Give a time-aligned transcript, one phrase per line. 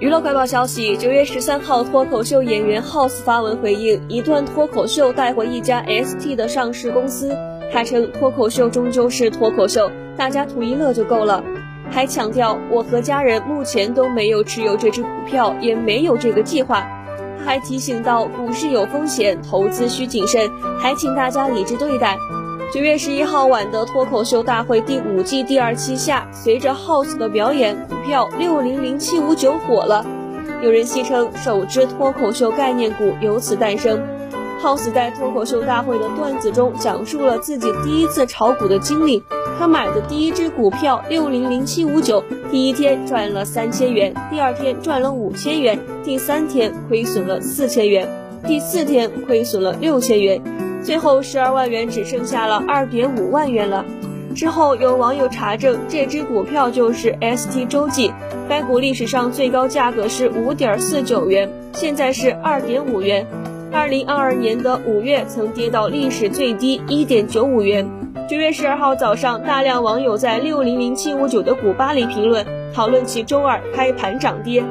[0.00, 7.32] 娱乐快报消息：九月十三号，脱口秀演员 House 发文回应一段脱口秀带回一家 ST 的上市公司，
[7.72, 11.44] 他称脱口秀终究是脱口秀，大家图一乐就够了。
[11.92, 16.84] 还强调我和家人目前都没有持有这只股票，也没有这个计划。
[17.38, 22.18] 他还提醒到股市有风险，投资需谨慎，还请大家理智对待。
[22.74, 30.04] 九月十一号晚的脱口秀大会第五季第二期下，随着 House 的表演，股票六零零七五九火了。
[30.60, 34.02] 有人戏称首支脱口秀概念股由此诞生。
[34.60, 39.22] House 在脱口秀大会的段子中讲述了自己第一次炒股的经历。
[39.56, 48.08] 他买的第一只股票六零零七五九，第一天赚了三千元，第二天赚了五千元，第三天亏损了四千元，
[48.44, 50.42] 第四天亏损了六千元。
[50.84, 53.84] 最后十二万元只剩下了二点五万元了。
[54.34, 58.12] 之后有网友查证，这只股票就是 ST 洲际，
[58.48, 63.26] 该股历史上最高价格是五点四九元，现在是二点五元。
[63.72, 67.88] 二零二二年的五月曾跌到历史最低一点九五元。
[68.28, 72.44] 九月十二号早上，大量网友在六零零七五九的股吧里评论，
[72.74, 74.62] 讨论其周二开盘涨跌。